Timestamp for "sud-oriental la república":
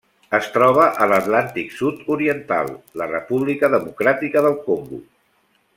1.81-3.73